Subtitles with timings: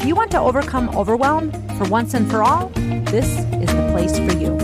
[0.00, 2.68] If you want to overcome overwhelm for once and for all,
[3.10, 4.56] this is the place for you.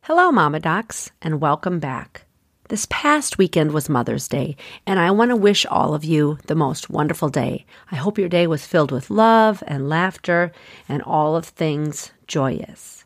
[0.00, 2.24] Hello, Mama Docs, and welcome back.
[2.70, 4.56] This past weekend was Mother's Day,
[4.86, 7.66] and I want to wish all of you the most wonderful day.
[7.92, 10.52] I hope your day was filled with love and laughter
[10.88, 13.04] and all of things joyous.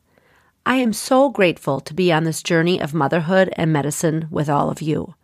[0.64, 4.70] I am so grateful to be on this journey of motherhood and medicine with all
[4.70, 5.16] of you.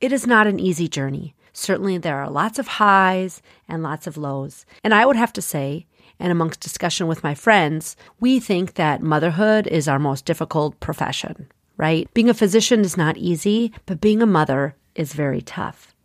[0.00, 1.34] It is not an easy journey.
[1.58, 4.64] Certainly, there are lots of highs and lots of lows.
[4.84, 5.86] And I would have to say,
[6.20, 11.50] and amongst discussion with my friends, we think that motherhood is our most difficult profession,
[11.76, 12.08] right?
[12.14, 15.96] Being a physician is not easy, but being a mother is very tough.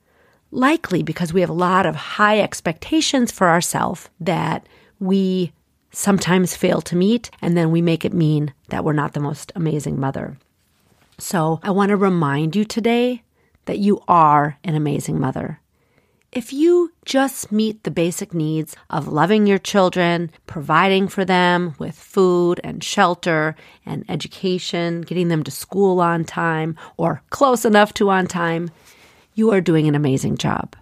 [0.49, 4.67] Likely because we have a lot of high expectations for ourselves that
[4.99, 5.53] we
[5.91, 9.51] sometimes fail to meet, and then we make it mean that we're not the most
[9.55, 10.35] amazing mother.
[11.19, 13.21] So I want to remind you today
[13.65, 15.59] that you are an amazing mother.
[16.31, 21.95] If you just meet the basic needs of loving your children, providing for them with
[21.95, 28.09] food and shelter and education, getting them to school on time or close enough to
[28.09, 28.71] on time,
[29.35, 30.75] you are doing an amazing job.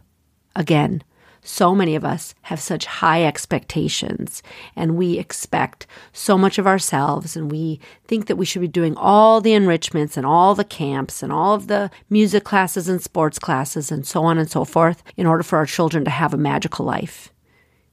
[0.56, 1.04] Again,
[1.44, 4.44] so many of us have such high expectations
[4.76, 8.96] and we expect so much of ourselves and we think that we should be doing
[8.96, 13.40] all the enrichments and all the camps and all of the music classes and sports
[13.40, 16.38] classes and so on and so forth in order for our children to have a
[16.38, 17.34] magical life.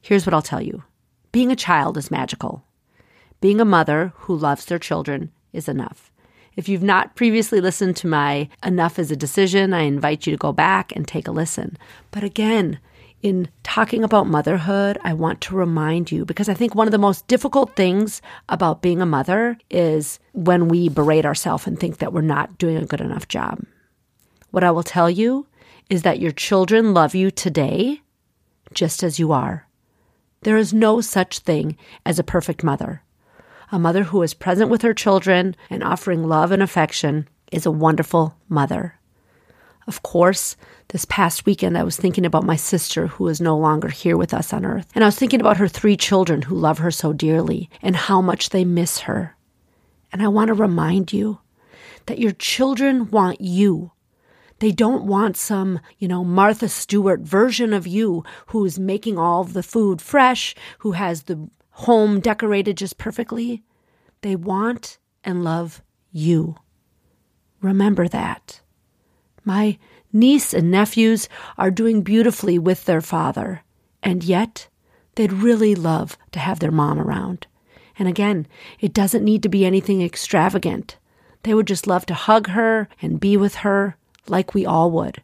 [0.03, 0.83] Here's what I'll tell you.
[1.33, 2.65] Being a child is magical.
[3.41, 6.11] Being a mother who loves their children is enough.
[6.57, 10.37] If you've not previously listened to my Enough is a Decision, I invite you to
[10.37, 11.79] go back and take a listen.
[12.11, 12.81] But again,
[13.23, 16.99] in talking about motherhood, I want to remind you because I think one of the
[16.99, 22.13] most difficult things about being a mother is when we berate ourselves and think that
[22.13, 23.65] we're not doing a good enough job.
[24.51, 25.47] What I will tell you
[25.91, 28.03] is that your children love you today
[28.73, 29.67] just as you are.
[30.43, 31.77] There is no such thing
[32.07, 33.03] as a perfect mother.
[33.73, 37.71] A mother who is present with her children and offering love and affection is a
[37.71, 38.98] wonderful mother.
[39.89, 40.55] Of course,
[40.89, 44.35] this past weekend, I was thinking about my sister who is no longer here with
[44.35, 44.87] us on earth.
[44.95, 48.21] And I was thinking about her three children who love her so dearly and how
[48.21, 49.35] much they miss her.
[50.13, 51.41] And I want to remind you
[52.05, 53.93] that your children want you.
[54.59, 59.63] They don't want some, you know, Martha Stewart version of you who's making all the
[59.63, 63.63] food fresh, who has the home decorated just perfectly.
[64.21, 65.81] They want and love
[66.13, 66.57] you.
[67.63, 68.61] Remember that.
[69.49, 69.79] My
[70.13, 71.27] niece and nephews
[71.57, 73.63] are doing beautifully with their father,
[74.03, 74.69] and yet
[75.15, 77.47] they'd really love to have their mom around.
[77.99, 78.47] And again,
[78.79, 80.99] it doesn't need to be anything extravagant.
[81.45, 85.23] They would just love to hug her and be with her like we all would.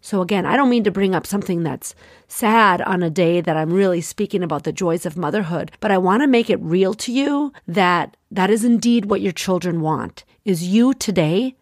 [0.00, 1.94] So, again, I don't mean to bring up something that's
[2.28, 5.98] sad on a day that I'm really speaking about the joys of motherhood, but I
[5.98, 10.24] want to make it real to you that that is indeed what your children want
[10.42, 11.54] is you today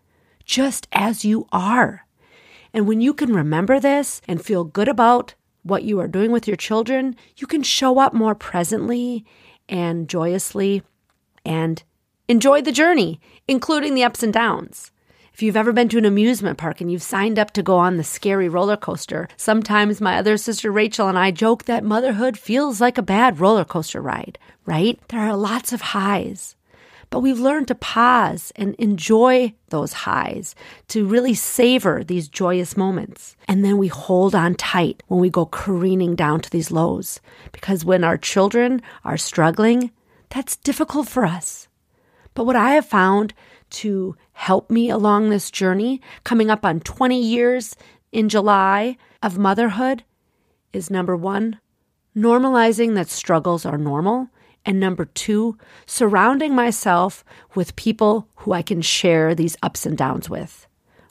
[0.51, 2.05] just as you are.
[2.75, 6.49] And when you can remember this and feel good about what you are doing with
[6.49, 9.25] your children, you can show up more presently
[9.69, 10.83] and joyously
[11.45, 11.85] and
[12.27, 14.91] enjoy the journey, including the ups and downs.
[15.33, 17.97] If you've ever been to an amusement park and you've signed up to go on
[17.97, 22.81] the scary roller coaster, sometimes my other sister Rachel and I joke that motherhood feels
[22.81, 24.37] like a bad roller coaster ride,
[24.67, 24.99] right?
[25.11, 26.57] There are lots of highs,
[27.11, 30.55] but we've learned to pause and enjoy those highs,
[30.89, 33.37] to really savor these joyous moments.
[33.49, 37.21] And then we hold on tight when we go careening down to these lows.
[37.51, 39.91] Because when our children are struggling,
[40.29, 41.69] that's difficult for us.
[42.35, 43.35] But what I have found
[43.71, 47.77] to help me along this journey, coming up on 20 years
[48.13, 50.05] in July of motherhood,
[50.73, 51.59] is number one,
[52.17, 54.29] normalizing that struggles are normal
[54.65, 57.25] and number two, surrounding myself
[57.55, 60.67] with people who I can share these ups and downs with.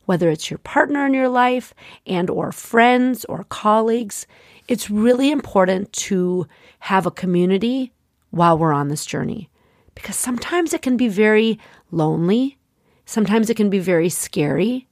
[0.06, 1.74] Whether it's your partner in your life
[2.06, 4.26] and or friends or colleagues,
[4.68, 6.48] it's really important to
[6.80, 7.92] have a community
[8.32, 9.50] while we're on this journey
[10.00, 11.60] because sometimes it can be very
[11.92, 12.58] lonely,
[13.06, 14.88] sometimes it can be very scary,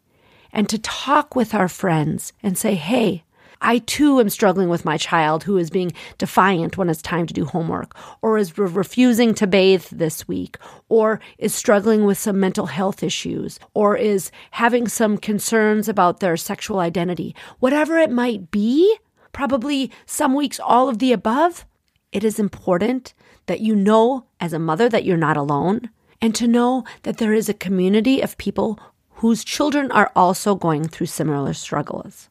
[0.52, 3.24] and to talk with our friends and say, "Hey,
[3.62, 7.34] I too am struggling with my child who is being defiant when it's time to
[7.34, 10.58] do homework, or is re- refusing to bathe this week,
[10.90, 16.38] or is struggling with some mental health issues, or is having some concerns about their
[16.38, 17.36] sexual identity.
[17.60, 18.98] Whatever it might be,
[19.32, 21.66] probably some weeks all of the above,
[22.12, 23.14] it is important
[23.48, 25.90] that you know as a mother that you're not alone
[26.22, 28.80] and to know that there is a community of people
[29.16, 32.30] whose children are also going through similar struggles.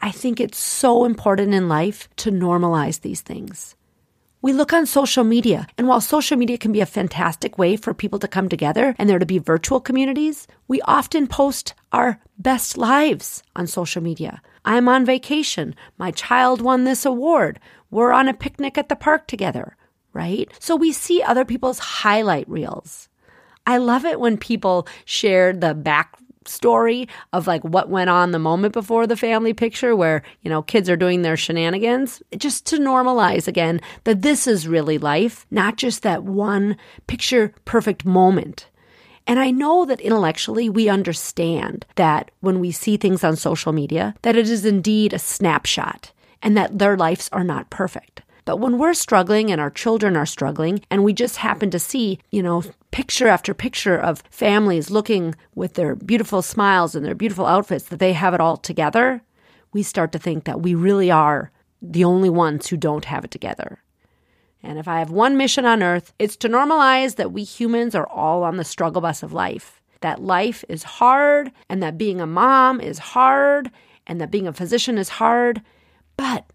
[0.00, 3.76] I think it's so important in life to normalize these things.
[4.42, 7.92] We look on social media, and while social media can be a fantastic way for
[7.92, 12.78] people to come together and there to be virtual communities, we often post our best
[12.78, 14.40] lives on social media.
[14.64, 15.74] I'm on vacation.
[15.98, 17.60] My child won this award.
[17.90, 19.76] We're on a picnic at the park together,
[20.14, 20.50] right?
[20.58, 23.10] So we see other people's highlight reels.
[23.66, 28.38] I love it when people share the back story of like what went on the
[28.38, 32.78] moment before the family picture where, you know, kids are doing their shenanigans, just to
[32.78, 36.76] normalize again that this is really life, not just that one
[37.06, 38.68] picture perfect moment.
[39.26, 44.14] And I know that intellectually we understand that when we see things on social media,
[44.22, 46.12] that it is indeed a snapshot
[46.42, 48.22] and that their lives are not perfect.
[48.50, 52.18] But when we're struggling and our children are struggling, and we just happen to see,
[52.32, 57.46] you know, picture after picture of families looking with their beautiful smiles and their beautiful
[57.46, 59.22] outfits, that they have it all together,
[59.72, 63.30] we start to think that we really are the only ones who don't have it
[63.30, 63.84] together.
[64.64, 68.08] And if I have one mission on earth, it's to normalize that we humans are
[68.08, 69.80] all on the struggle bus of life.
[70.00, 73.70] That life is hard, and that being a mom is hard,
[74.08, 75.62] and that being a physician is hard.
[76.16, 76.46] But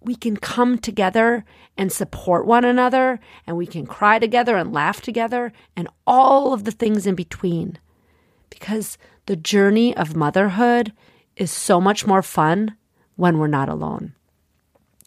[0.00, 1.44] we can come together
[1.76, 6.64] and support one another, and we can cry together and laugh together, and all of
[6.64, 7.78] the things in between.
[8.48, 10.92] Because the journey of motherhood
[11.36, 12.76] is so much more fun
[13.16, 14.14] when we're not alone.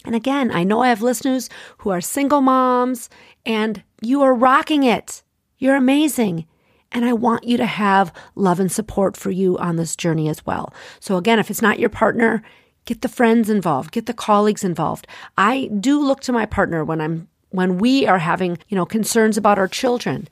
[0.06, 1.50] And again, I know I have listeners
[1.80, 3.10] who are single moms,
[3.46, 5.24] and you are rocking it.
[5.58, 6.46] You're amazing.
[6.92, 10.46] And I want you to have love and support for you on this journey as
[10.46, 10.74] well.
[11.00, 12.44] So, again, if it's not your partner,
[12.86, 15.08] Get the friends involved, get the colleagues involved.
[15.38, 19.38] I do look to my partner when I'm when we are having, you know, concerns
[19.38, 20.28] about our children.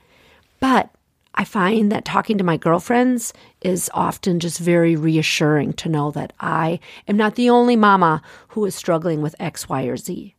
[0.59, 0.89] But
[1.35, 3.31] I find that talking to my girlfriends
[3.61, 8.65] is often just very reassuring to know that I am not the only mama who
[8.65, 10.35] is struggling with X, Y, or Z.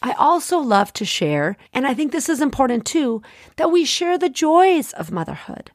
[0.00, 3.22] I also love to share, and I think this is important too,
[3.56, 5.70] that we share the joys of motherhood.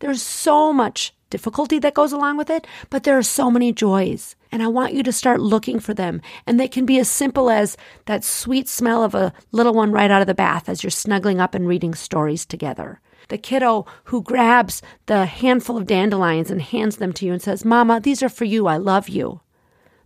[0.00, 4.36] There's so much difficulty that goes along with it, but there are so many joys.
[4.52, 6.20] And I want you to start looking for them.
[6.46, 10.10] And they can be as simple as that sweet smell of a little one right
[10.10, 13.00] out of the bath as you're snuggling up and reading stories together.
[13.28, 17.64] The kiddo who grabs the handful of dandelions and hands them to you and says,
[17.64, 18.66] Mama, these are for you.
[18.66, 19.40] I love you.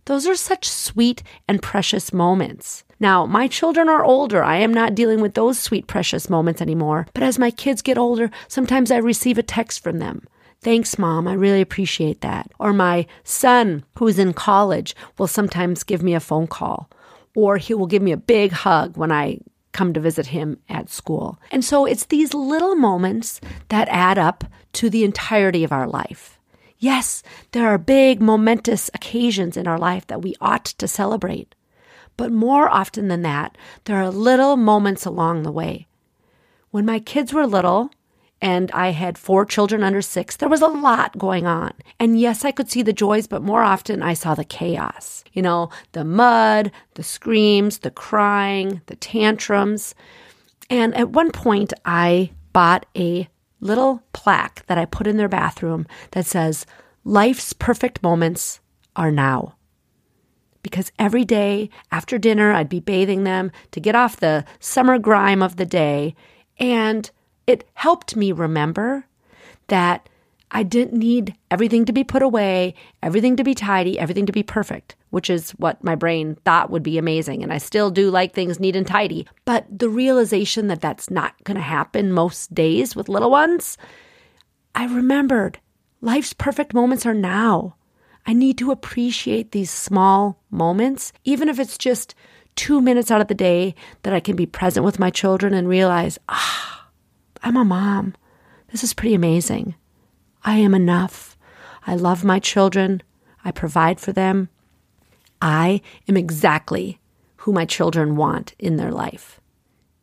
[0.05, 2.85] Those are such sweet and precious moments.
[3.01, 4.41] Now, my children are older.
[4.41, 7.07] I am not dealing with those sweet, precious moments anymore.
[7.13, 10.25] But as my kids get older, sometimes I receive a text from them.
[10.61, 11.27] Thanks, mom.
[11.27, 12.51] I really appreciate that.
[12.59, 16.89] Or my son, who's in college, will sometimes give me a phone call,
[17.35, 19.39] or he will give me a big hug when I
[19.71, 21.39] come to visit him at school.
[21.51, 23.39] And so it's these little moments
[23.69, 24.43] that add up
[24.73, 26.39] to the entirety of our life.
[26.79, 27.21] Yes,
[27.51, 31.53] there are big, momentous occasions in our life that we ought to celebrate.
[32.17, 35.87] But more often than that, there are little moments along the way.
[36.71, 37.91] When my kids were little,
[38.41, 41.73] and I had four children under six, there was a lot going on.
[41.99, 45.23] And yes, I could see the joys, but more often I saw the chaos.
[45.33, 49.95] You know, the mud, the screams, the crying, the tantrums.
[50.69, 53.27] And at one point, I bought a
[53.59, 56.65] little plaque that I put in their bathroom that says,
[57.03, 58.59] Life's perfect moments
[58.95, 59.55] are now.
[60.61, 65.41] Because every day after dinner, I'd be bathing them to get off the summer grime
[65.41, 66.13] of the day.
[66.59, 67.09] And
[67.47, 69.05] it helped me remember
[69.67, 70.07] that
[70.51, 74.43] I didn't need everything to be put away, everything to be tidy, everything to be
[74.43, 77.43] perfect, which is what my brain thought would be amazing.
[77.43, 79.27] And I still do like things neat and tidy.
[79.43, 83.77] But the realization that that's not going to happen most days with little ones,
[84.73, 85.59] I remembered
[85.99, 87.75] life's perfect moments are now.
[88.25, 92.13] I need to appreciate these small moments, even if it's just
[92.55, 95.67] two minutes out of the day that I can be present with my children and
[95.67, 96.76] realize, ah,
[97.41, 98.15] I'm a mom.
[98.71, 99.75] This is pretty amazing.
[100.43, 101.37] I am enough.
[101.85, 103.01] I love my children.
[103.43, 104.49] I provide for them.
[105.41, 106.99] I am exactly
[107.37, 109.39] who my children want in their life.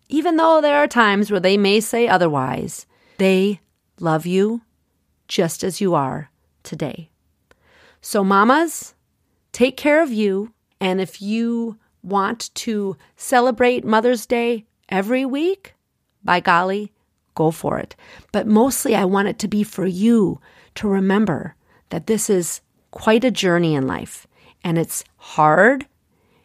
[0.09, 2.87] Even though there are times where they may say otherwise,
[3.19, 3.61] they
[4.01, 4.63] love you
[5.29, 6.31] just as you are
[6.63, 7.11] today.
[8.01, 8.95] So, mamas,
[9.53, 10.53] take care of you.
[10.81, 15.75] And if you want to celebrate Mother's Day every week,
[16.23, 16.93] by golly,
[17.35, 17.97] go for it.
[18.33, 20.41] But mostly, I want it to be for you
[20.77, 21.55] to remember
[21.91, 22.61] that this is
[22.91, 24.27] quite a journey in life
[24.63, 25.87] and it's hard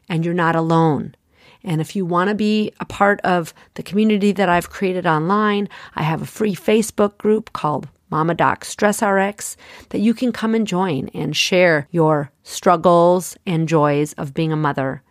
[0.08, 1.16] and you're not alone.
[1.64, 5.68] And if you want to be a part of the community that I've created online,
[5.96, 9.58] I have a free Facebook group called Mama Doc Stress RX
[9.90, 14.58] that you can come and join and share your struggles and joys of being a
[14.58, 15.04] mother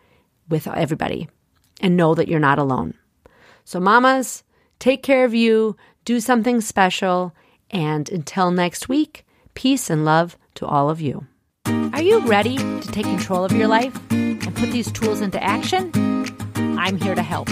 [0.48, 1.28] with everybody
[1.80, 2.94] and know that you're not alone.
[3.64, 4.42] So, mamas,
[4.78, 7.34] take care of you, do something special,
[7.70, 11.26] and until next week, peace and love to all of you.
[11.66, 15.90] Are you ready to take control of your life and put these tools into action?
[16.78, 17.48] I'm here to help.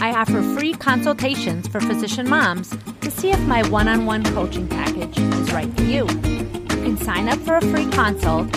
[0.00, 4.68] I offer free consultations for physician moms to see if my one on one coaching
[4.68, 6.06] package is right for you.
[6.06, 8.48] You can sign up for a free consult